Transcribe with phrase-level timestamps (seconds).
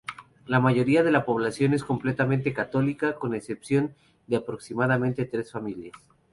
[0.47, 3.93] La mayoría de la población es completamente católica con excepción
[4.25, 5.93] de aproximadamente tres familias.